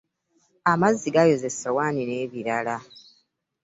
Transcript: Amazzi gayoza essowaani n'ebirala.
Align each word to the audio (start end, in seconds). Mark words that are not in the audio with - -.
Amazzi 0.71 1.07
gayoza 1.15 1.45
essowaani 1.51 2.01
n'ebirala. 2.05 2.77